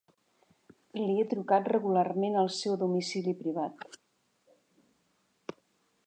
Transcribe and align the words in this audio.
Li 0.99 1.03
he 1.07 1.17
de 1.17 1.25
trucar 1.33 1.59
regularment 1.73 2.37
al 2.41 2.49
seu 2.59 2.77
domicili 2.85 3.35
privat. 3.41 3.87